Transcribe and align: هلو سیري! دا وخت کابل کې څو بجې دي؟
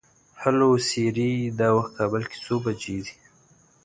هلو 0.41 0.69
سیري! 0.87 1.33
دا 1.59 1.67
وخت 1.77 1.91
کابل 1.97 2.23
کې 2.29 2.37
څو 2.45 2.55
بجې 2.63 2.97
دي؟ 3.05 3.13